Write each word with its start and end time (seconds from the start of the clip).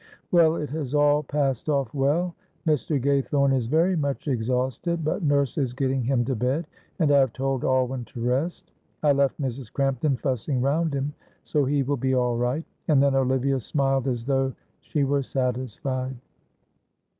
Well, 0.31 0.55
it 0.55 0.71
has 0.71 0.95
all 0.95 1.21
passed 1.21 1.69
off 1.69 1.93
well. 1.93 2.33
Mr. 2.65 2.99
Gaythorne 2.99 3.53
is 3.53 3.67
very 3.67 3.95
much 3.95 4.27
exhausted, 4.27 5.05
but 5.05 5.21
nurse 5.21 5.59
is 5.59 5.75
getting 5.75 6.01
him 6.01 6.25
to 6.25 6.33
bed, 6.35 6.65
and 6.97 7.11
I 7.11 7.19
have 7.19 7.33
told 7.33 7.63
Alwyn 7.63 8.03
to 8.05 8.19
rest. 8.19 8.71
I 9.03 9.11
left 9.11 9.39
Mrs. 9.39 9.71
Crampton 9.71 10.17
fussing 10.17 10.59
round 10.59 10.95
him, 10.95 11.13
so 11.43 11.65
he 11.65 11.83
will 11.83 11.97
be 11.97 12.15
all 12.15 12.35
right," 12.35 12.65
and 12.87 12.99
then 13.03 13.13
Olivia 13.13 13.59
smiled 13.59 14.07
as 14.07 14.25
though 14.25 14.53
she 14.79 15.03
were 15.03 15.21
satisfied. 15.21 16.15